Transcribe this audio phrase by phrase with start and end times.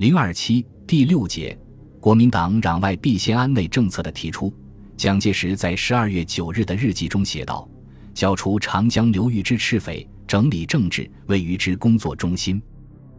[0.00, 1.54] 零二七第六节，
[2.00, 4.50] 国民党攘外必先安内政策的提出。
[4.96, 7.68] 蒋介石在十二月九日的日记中写道
[8.14, 12.62] ：“剿除长江流域之赤匪，整理政治，位于之工作中心。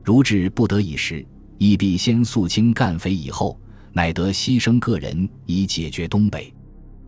[0.03, 1.23] 如至不得已时，
[1.59, 3.61] 亦必先肃清干匪以后，
[3.93, 6.51] 乃得牺牲个人以解决东北。”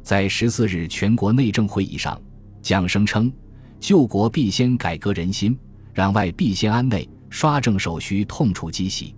[0.04, 2.22] 在十四日全国内政会议上，
[2.62, 3.34] 蒋声称
[3.82, 5.58] ：“救国必先改革人心，
[5.96, 9.16] 攘外必先安内，刷正手续痛处积习。”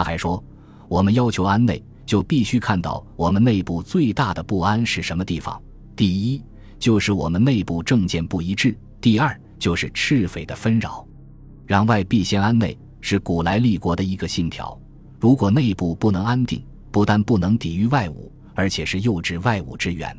[0.00, 0.42] 他还说
[0.88, 5.62] ：“我们要求安内。”就必须看到我们内部最大的不安是什么地方。
[5.94, 6.42] 第一，
[6.76, 11.06] 就是我们内部政见不一致；第二，就是赤匪的纷扰。
[11.68, 14.76] 攘外必先安内是古来立国的一个信条。
[15.20, 20.12] 如果内部不能安定，不但不能抵御外侮，而且是诱致外侮之源。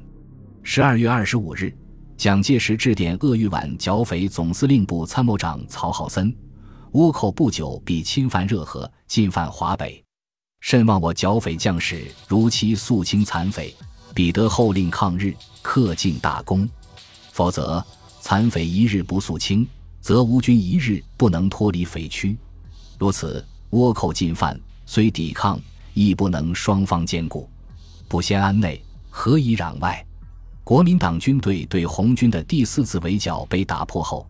[0.63, 1.75] 十二月二十五日，
[2.15, 6.33] 蒋介石致电鄂豫皖剿匪总司令部参谋长曹浩森
[6.93, 10.03] ：“倭寇不久必侵犯热河，进犯华北。”
[10.59, 13.73] 甚望我剿匪将士如期肃清残匪，
[14.13, 16.67] 彼得后令抗日，克尽大功；
[17.31, 17.83] 否则，
[18.19, 19.67] 残匪一日不肃清，
[20.01, 22.37] 则吴军一日不能脱离匪区。
[22.99, 25.59] 如此，倭寇进犯，虽抵抗，
[25.93, 27.49] 亦不能双方兼顾。
[28.07, 30.05] 不先安内，何以攘外？
[30.63, 34.29] 国民党军队对红军的第四次围剿被打破后，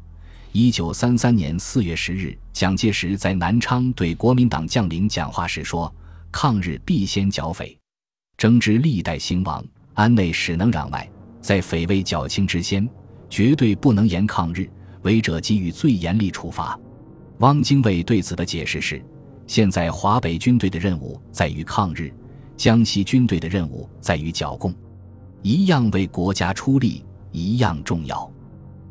[0.54, 5.94] 一九三三年四月十日，蒋介石在南昌对国民党将领讲话时说。
[6.30, 7.78] 抗日必先剿匪，
[8.38, 9.64] 争之历代兴亡，
[9.94, 11.10] 安内始能攘外。
[11.42, 12.88] 在匪未剿清之先，
[13.30, 14.70] 绝对不能言抗日，
[15.02, 16.80] 违者给予最严厉处罚。
[17.40, 19.04] 汪精卫对此的解释是：
[19.46, 22.14] 现在华北军队的任务在于抗日，
[22.56, 24.74] 江西军队的任务在于剿共，
[25.42, 28.30] 一样为国家出力，一样重要。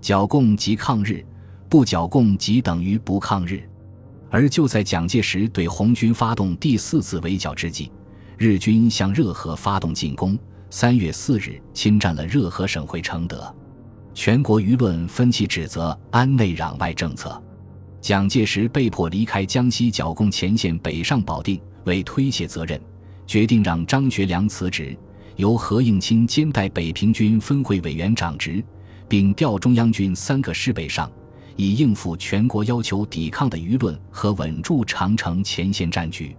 [0.01, 1.25] 剿共即抗日，
[1.71, 3.63] 不剿共即等于不抗日。
[4.29, 7.91] 而就在蒋介石对红军发动第四次围剿之际，
[8.37, 10.39] 日军向热河发动进攻。
[10.69, 13.53] 三月四日，侵占了热河省会承德，
[14.15, 17.41] 全国舆论分歧指责安内攘外政策。
[18.01, 22.81] 蒋介石被迫离开江西剿共前线，北上保定，为推卸责任，
[23.27, 24.97] 决定让张学良辞职，
[25.35, 28.65] 由何应钦兼代北平军分会委员长职，
[29.09, 31.11] 并调中央军三个师北上。
[31.61, 36.35] 以应付全国要求抵抗的舆论和稳住长城前线战局，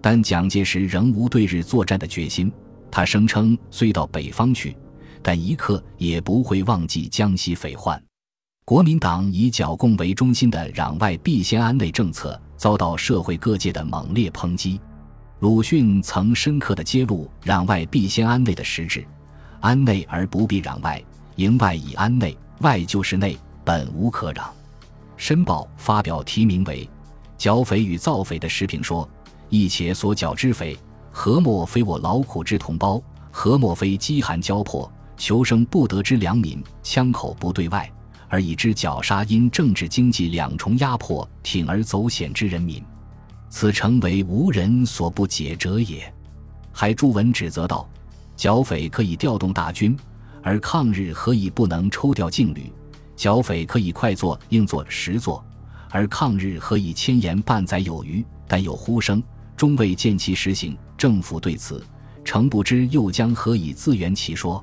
[0.00, 2.50] 但蒋介石仍无对日作战的决心。
[2.90, 4.74] 他声称，虽到北方去，
[5.20, 8.02] 但一刻也不会忘记江西匪患。
[8.64, 14.80] 国民党以剿共为中心的攘外必先安内政策遭到社会各界的猛烈抨击。
[15.40, 19.04] 鲁迅曾深刻地揭露攘外必先安内的实质：
[19.60, 21.04] 安内而不必攘外，
[21.36, 23.36] 营外以安内，外就是内。
[23.64, 24.52] 本无可嚷。
[25.16, 26.84] 申报发表题名为
[27.38, 29.08] 《剿匪与造匪》的时评说
[29.48, 30.76] ：“一且所剿之匪，
[31.10, 33.02] 何莫非我劳苦之同胞？
[33.30, 36.62] 何莫非饥寒交迫、求生不得之良民？
[36.82, 37.90] 枪口不对外，
[38.28, 42.82] 而以之绞杀因政治经济两重压迫铤而走险之人民？
[43.48, 46.12] 此诚为无人所不解者也。”
[46.72, 47.88] 还朱文指责道
[48.36, 49.96] ：“剿匪可以调动大军，
[50.42, 52.70] 而抗日何以不能抽调劲旅？”
[53.16, 55.44] 剿匪可以快做硬做实做，
[55.90, 58.24] 而抗日何以千言半载有余？
[58.46, 59.22] 但有呼声，
[59.56, 60.76] 终未见其实行。
[60.96, 61.84] 政府对此
[62.24, 64.62] 诚不知，又将何以自圆其说？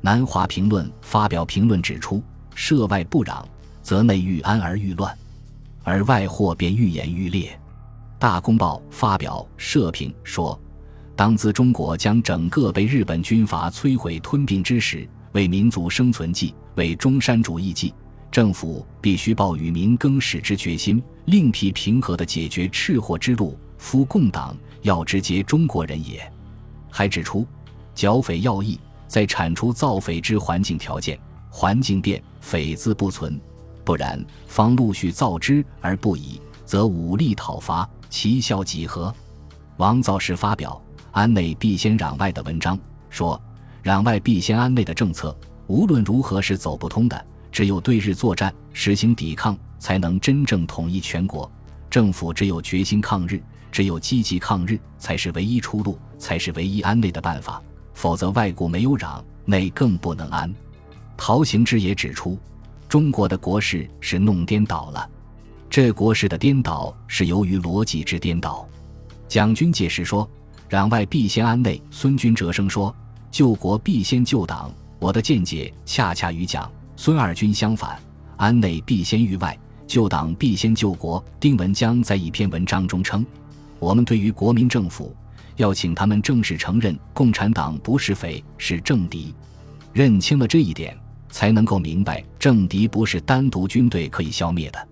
[0.00, 2.22] 南华评论发表评论指出：
[2.54, 3.44] 涉外不攘，
[3.82, 5.16] 则内愈安而愈乱，
[5.84, 7.58] 而外祸便愈演愈烈。
[8.18, 10.60] 大公报发表社评说：
[11.14, 15.08] 当自中国将整个被日本军阀摧毁吞并之时。
[15.32, 17.94] 为民族生存计，为中山主义计，
[18.30, 23.58] 政府必须抱与民更始之决心，另辟平和的解决赤祸之路。
[23.78, 26.30] 夫共党要直接中国人也。
[26.90, 27.46] 还指出，
[27.94, 28.78] 剿匪要义
[29.08, 31.18] 在铲除造匪之环境条件，
[31.50, 33.32] 环境变，匪自不存；
[33.84, 39.12] 不然，方陆续造之而不已，则武力讨伐，其效几何？
[39.78, 40.80] 王造时发表
[41.10, 43.40] “安内必先攘外”的文章说。
[43.82, 45.36] 攘外必先安内的政策，
[45.66, 47.26] 无论如何是走不通的。
[47.50, 51.50] 只有对日作战，实行抵抗，才能真正统一全国。
[51.90, 57.62] 政府只有决心抗日，只有积极抗日，才是唯一出路，才是唯一安内的办法。
[57.92, 60.50] 否则，外顾没有攘，内更不能安。
[61.16, 62.38] 陶行知也指出，
[62.88, 65.10] 中国的国事是弄颠倒了。
[65.68, 68.66] 这国事的颠倒，是由于逻辑之颠倒。
[69.28, 70.28] 蒋军解释说
[70.70, 72.94] ：“攘外必先安内。”孙军折声说。
[73.32, 77.98] 救国必先救党，我的见解恰恰与蒋、孙二军相反。
[78.36, 81.24] 安内必先于外，救党必先救国。
[81.40, 83.24] 丁文江在一篇文章中称
[83.80, 85.16] ：“我们对于国民政府，
[85.56, 89.34] 要请他们正式承认共产党不是匪，是政敌。
[89.94, 90.94] 认清了这一点，
[91.30, 94.88] 才能够明白政敌不是单独军队可以消灭的。